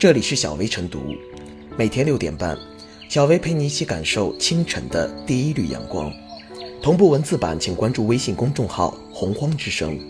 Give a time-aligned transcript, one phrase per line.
[0.00, 1.14] 这里是小薇晨读，
[1.76, 2.58] 每天六点半，
[3.10, 6.10] 小薇陪你一起感受清晨的第一缕阳光。
[6.82, 10.00] 同步文字版，请关注微信公众号“洪荒之声”。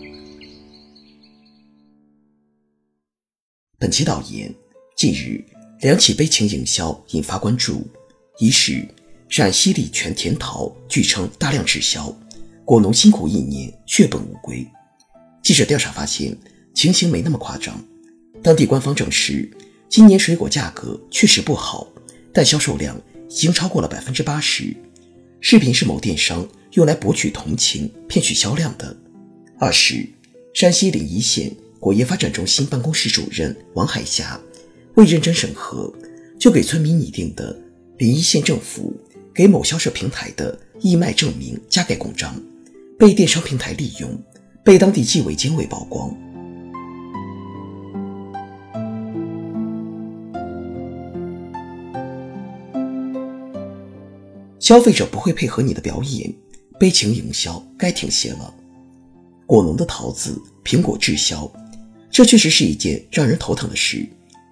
[3.77, 4.49] 本期导言：
[4.95, 5.43] 近日，
[5.81, 7.85] 两起悲情营销引发关注。
[8.39, 8.87] 一是
[9.27, 12.17] 陕西礼泉甜桃，据称大量滞销，
[12.63, 14.65] 果农辛苦一年血本无归。
[15.43, 16.33] 记者调查发现，
[16.73, 17.77] 情形没那么夸张。
[18.41, 19.51] 当地官方证实，
[19.91, 21.85] 今年水果价格确实不好，
[22.33, 22.97] 但销售量
[23.27, 24.73] 已经超过了百分之八十。
[25.41, 28.95] 视频是某电商用来博取同情、骗取销量的。
[29.59, 30.07] 二十
[30.53, 34.39] 山西临沂县果业发展中心办公室主任王海霞
[34.95, 35.93] 未认真审核，
[36.39, 37.53] 就给村民拟定的
[37.97, 38.95] 临沂县政府
[39.35, 42.41] 给某销售平台的义卖证明加盖公章，
[42.97, 44.17] 被电商平台利用。
[44.63, 46.15] 被当地纪委监委曝光，
[54.71, 56.33] 消费者不会配合你的表演，
[56.79, 58.55] 悲情营销该停歇了。
[59.45, 61.51] 果农的桃子、苹果滞销，
[62.09, 64.07] 这确实是一件让人头疼的事。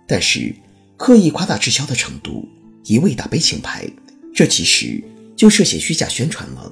[0.05, 0.53] 但是，
[0.97, 2.45] 刻意夸大滞销的程度，
[2.83, 3.89] 一味打悲情牌，
[4.35, 5.01] 这其实
[5.37, 6.69] 就涉嫌虚假宣传了。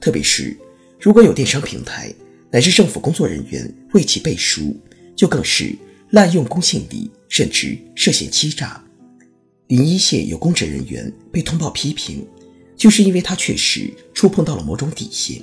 [0.00, 0.56] 特别是，
[0.98, 2.10] 如果有电商平台。
[2.50, 4.74] 乃至政府工作人员为其背书，
[5.14, 5.76] 就更是
[6.12, 8.82] 滥用公信力，甚至涉嫌欺诈。
[9.66, 12.26] 临沂县有公职人员被通报批评，
[12.76, 15.42] 就是因为他确实触碰到了某种底线。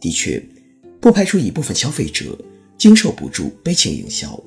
[0.00, 0.42] 的确，
[1.00, 2.36] 不排除一部分消费者
[2.78, 4.38] 经受不住悲情营销，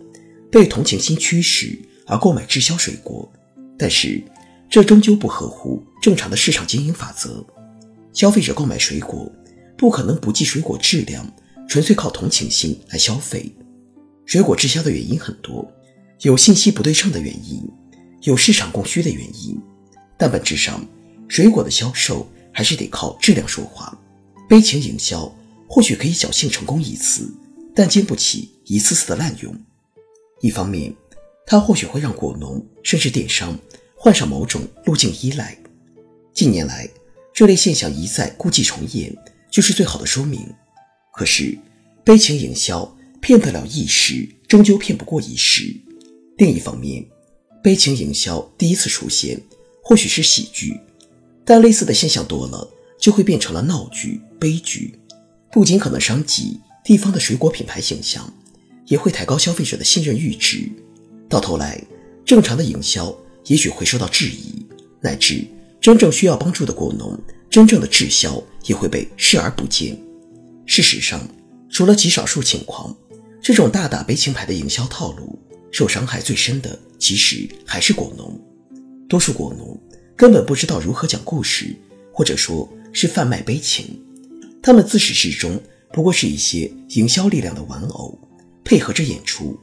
[0.51, 3.31] 被同情心驱使而购买滞销水果，
[3.77, 4.23] 但是
[4.69, 7.45] 这终究不合乎正常的市场经营法则。
[8.13, 9.31] 消费者购买水果，
[9.77, 11.25] 不可能不计水果质量。
[11.65, 13.49] 纯粹靠同情心来消费，
[14.25, 15.65] 水果滞销的原因很多，
[16.21, 17.63] 有信息不对称的原因，
[18.23, 19.57] 有市场供需的原因，
[20.17, 20.85] 但本质上，
[21.27, 23.97] 水果的销售还是得靠质量说话。
[24.47, 25.33] 悲情营销
[25.67, 27.33] 或许可以侥幸成功一次，
[27.73, 29.55] 但经不起一次次的滥用。
[30.41, 30.93] 一方面，
[31.45, 33.57] 它或许会让果农甚至电商
[33.95, 35.57] 患上某种路径依赖。
[36.33, 36.87] 近年来，
[37.33, 39.15] 这类现象一再故伎重演，
[39.49, 40.39] 就是最好的说明。
[41.13, 41.57] 可是，
[42.03, 45.73] 悲情营销骗得了一时，终究骗不过一时。
[46.37, 47.05] 另一方面，
[47.63, 49.39] 悲情营销第一次出现
[49.81, 50.79] 或许是喜剧，
[51.45, 52.67] 但类似的现象多了，
[52.99, 54.99] 就会变成了闹剧、悲剧。
[55.51, 58.33] 不仅可能伤及地方的水果品牌形象，
[58.87, 60.69] 也会抬高消费者的信任阈值。
[61.29, 61.81] 到头来，
[62.25, 63.15] 正常的营销
[63.45, 64.65] 也许会受到质疑，
[65.01, 65.45] 乃至
[65.79, 69.97] 真正需要帮助的果农，真正的滞销也会被视而不见。
[70.65, 71.19] 事实上，
[71.69, 72.95] 除了极少数情况，
[73.41, 75.37] 这种大打悲情牌的营销套路，
[75.71, 78.39] 受伤害最深的其实还是果农。
[79.09, 79.77] 多数果农
[80.15, 81.75] 根本不知道如何讲故事，
[82.11, 83.99] 或者说是贩卖悲情，
[84.61, 85.59] 他们自始至终
[85.91, 88.17] 不过是一些营销力量的玩偶，
[88.63, 89.57] 配合着演出。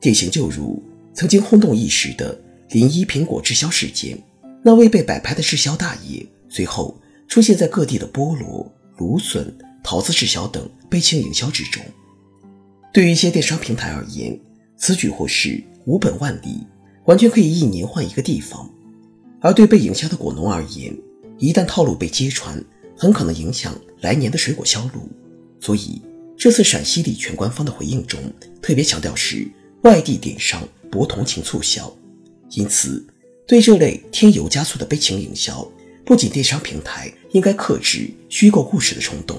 [0.00, 0.82] 典型就如
[1.14, 2.38] 曾经轰动一时的
[2.70, 4.18] 临沂苹果滞销事件，
[4.62, 9.56] 那位被摆拍的滞销大爷，随后出现在各地的菠萝、芦笋。
[9.88, 11.80] 桃子滞销等悲情营销之中，
[12.92, 14.36] 对于一些电商平台而言，
[14.76, 16.66] 此举或是无本万利，
[17.04, 18.68] 完全可以一年换一个地方；
[19.46, 20.92] 而对被营销的果农而言，
[21.38, 22.60] 一旦套路被揭穿，
[22.98, 25.08] 很可能影响来年的水果销路。
[25.60, 26.02] 所以，
[26.36, 28.20] 这次陕西礼泉官方的回应中
[28.60, 29.46] 特别强调是
[29.82, 31.96] 外地电商博同情促销，
[32.50, 33.06] 因此
[33.46, 35.64] 对这类添油加醋的悲情营销，
[36.04, 39.38] 不仅电商平台应该克制虚构故事的冲动。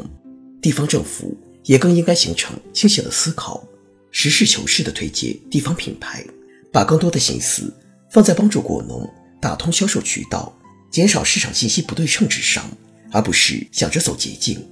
[0.62, 1.35] 地方政府
[1.66, 3.62] 也更应该形成清醒的思考，
[4.09, 6.25] 实事求是地推介地方品牌，
[6.72, 7.74] 把更多的心思
[8.09, 9.06] 放在帮助果农
[9.40, 10.52] 打通销售渠道、
[10.92, 12.70] 减少市场信息不对称之上，
[13.12, 14.66] 而不是想着走捷径。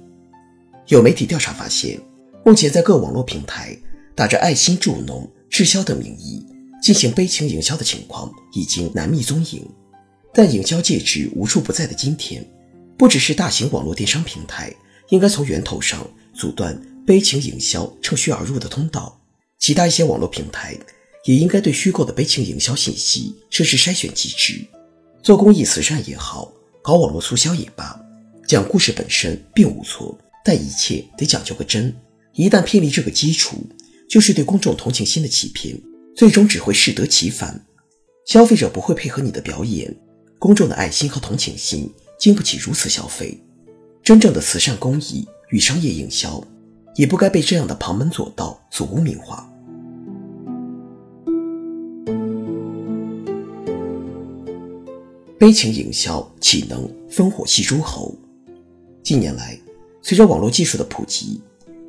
[0.88, 2.00] 有媒体调查发现，
[2.44, 3.76] 目前在各网络平台
[4.14, 6.44] 打着“爱心助农”“滞销”的名义
[6.82, 9.66] 进行悲情营销的情况已经难觅踪影。
[10.32, 12.44] 但营销介质无处不在的今天，
[12.96, 14.72] 不只是大型网络电商平台。
[15.10, 16.04] 应该从源头上
[16.34, 16.76] 阻断
[17.06, 19.20] 悲情营销趁虚而入的通道，
[19.60, 20.76] 其他一些网络平台
[21.26, 24.64] 也应该对虚构的悲情营销信息设置筛选机制。
[25.22, 26.52] 做公益慈善也好，
[26.82, 28.00] 搞网络促销也罢，
[28.46, 31.94] 讲故事本身并无错，但一切得讲究个真。
[32.32, 33.66] 一旦偏离这个基础，
[34.08, 35.76] 就是对公众同情心的欺骗，
[36.14, 37.66] 最终只会适得其反。
[38.24, 39.92] 消费者不会配合你的表演，
[40.38, 43.36] 公众的爱心和同情心经不起如此消费。
[44.02, 46.40] 真正的慈善公益与商业营销，
[46.94, 49.52] 也不该被这样的旁门左道所污名化。
[55.38, 58.16] 悲情营销岂能烽火戏诸侯？
[59.02, 59.58] 近年来，
[60.00, 61.42] 随着网络技术的普及，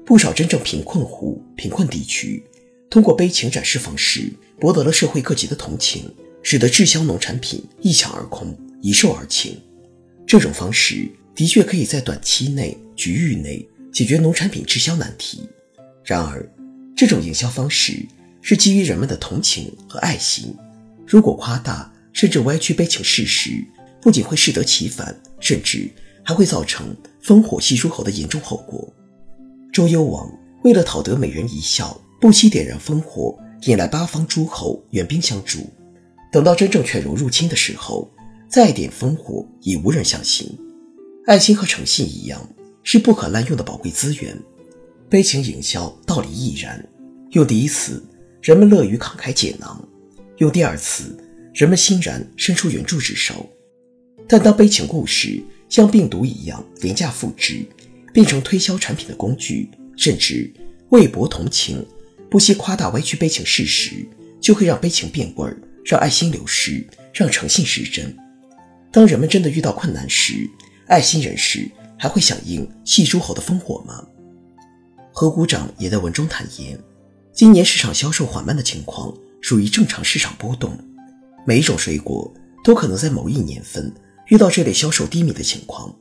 [0.06, 2.44] 不少真正贫困户、贫困地区
[2.90, 6.14] 通过悲情展示方式，博得了社会各级的同情，
[6.44, 9.56] 使得滞销农产品一抢而空、一售而罄。
[10.26, 15.48] 这种方式的确可以在短期内、局域内解决农产品滞销难题。
[16.04, 16.46] 然而，
[16.98, 18.06] 这种营销方式
[18.42, 20.54] 是基于人们的同情和爱心，
[21.06, 23.64] 如果夸大，甚至歪曲悲情事实，
[24.02, 25.88] 不仅会适得其反，甚至
[26.24, 26.88] 还会造成
[27.24, 28.92] 烽火戏诸侯的严重后果。
[29.72, 30.28] 周幽王
[30.64, 35.60] 为了讨得美人一笑，不惜点燃烽火，引来八方诸侯援兵相助。
[36.32, 38.12] 等到真正犬戎入侵的时候，
[38.50, 40.50] 再点烽火，已无人相信。
[41.28, 42.42] 爱心和诚信一样，
[42.82, 44.36] 是不可滥用的宝贵资源。
[45.08, 46.84] 悲情营销道理亦然。
[47.34, 48.04] 用第一次，
[48.42, 49.78] 人们乐于慷慨解囊；
[50.38, 51.16] 用第二次。
[51.58, 53.50] 人们欣然伸出援助之手，
[54.28, 57.66] 但当悲情故事像病毒一样廉价复制，
[58.14, 59.68] 变成推销产品的工具，
[59.98, 60.54] 甚至
[60.90, 61.84] 为博同情，
[62.30, 64.08] 不惜夸大歪曲悲情事实，
[64.40, 68.16] 就会让悲情变味儿，让爱心流失，让诚信失真。
[68.92, 70.48] 当人们真的遇到困难时，
[70.86, 71.68] 爱心人士
[71.98, 74.06] 还会响应戏诸侯的烽火吗？
[75.12, 76.80] 何股长也在文中坦言，
[77.34, 79.12] 今年市场销售缓慢的情况
[79.42, 80.78] 属于正常市场波动。
[81.48, 82.30] 每一种水果
[82.62, 83.90] 都可能在某一年份
[84.28, 85.96] 遇到这类销售低迷的情况。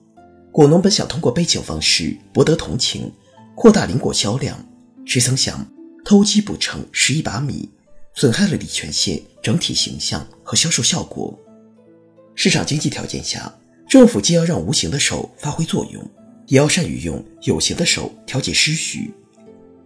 [0.51, 3.13] 果农本想通过悲情方式博得同情，
[3.55, 4.59] 扩大林果销量，
[5.05, 5.65] 谁曾想
[6.05, 7.71] 偷鸡不成蚀一把米，
[8.15, 11.39] 损害了礼泉县整体形象和销售效果。
[12.35, 13.57] 市场经济条件下，
[13.89, 16.03] 政府既要让无形的手发挥作用，
[16.49, 19.15] 也要善于用有形的手调节失序。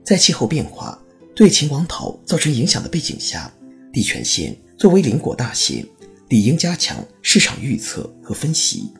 [0.02, 0.98] 在气候变化
[1.36, 3.52] 对秦王桃造成影响的背景下，
[3.92, 4.56] 礼泉县。
[4.80, 5.86] 作为邻国大县，
[6.30, 8.90] 理应加强市场预测和分析，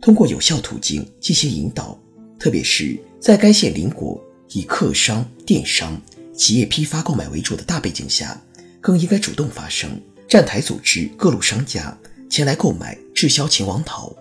[0.00, 1.94] 通过有效途径进行引导。
[2.38, 4.18] 特别是在该县邻国
[4.52, 6.00] 以客商、电商、
[6.34, 8.42] 企业批发购买为主的大背景下，
[8.80, 11.94] 更应该主动发声，站台组织各路商家
[12.30, 14.16] 前来购买滞销秦王桃。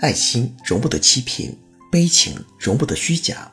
[0.00, 1.56] 爱心容不得欺骗，
[1.90, 3.50] 悲情容不得虚假。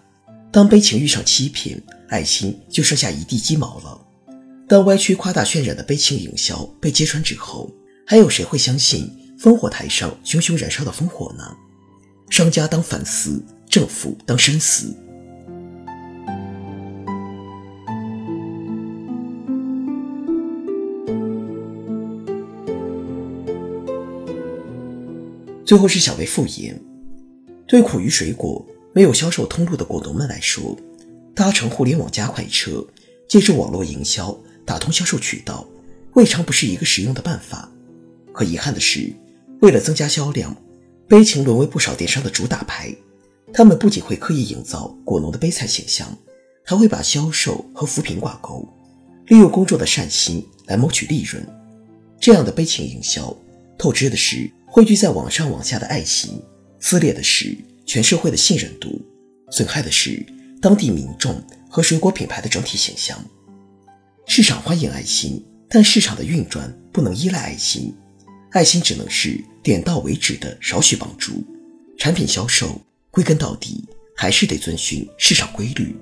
[0.52, 4.07] 当悲情遇上欺骗，爱心就剩下一地鸡毛了。
[4.70, 7.74] 当歪曲、夸大、渲染的悲情营销被揭穿之后，
[8.06, 9.10] 还有谁会相信
[9.40, 11.56] 烽火台上熊熊燃烧的烽火呢？
[12.30, 14.94] 商家当反思，政府当深思。
[25.66, 26.78] 最后是小薇复言：
[27.66, 30.78] 对苦于水果没有销售通路的果农们来说，
[31.34, 32.86] 搭乘互联网加快车，
[33.30, 34.38] 借助网络营销。
[34.68, 35.66] 打通销售渠道，
[36.16, 37.72] 未尝不是一个实用的办法。
[38.34, 39.10] 可遗憾的是，
[39.62, 40.54] 为了增加销量，
[41.08, 42.94] 悲情沦为不少电商的主打牌。
[43.54, 46.06] 他们不仅会刻意营造果农的悲惨形象，
[46.66, 48.68] 还会把销售和扶贫挂钩，
[49.28, 51.42] 利用公众的善心来谋取利润。
[52.20, 53.34] 这样的悲情营销，
[53.78, 56.42] 透支的是汇聚在网上网下的爱心，
[56.82, 59.02] 撕裂的是全社会的信任度，
[59.50, 60.26] 损害的是
[60.62, 63.18] 当地民众和水果品牌的整体形象。
[64.30, 67.96] 市场欢迎爱心，但市场的运转不能依赖爱心，
[68.52, 71.42] 爱心只能是点到为止的少许帮助。
[71.98, 73.86] 产品销售归根到底
[74.18, 75.96] 还是得遵循市场规律。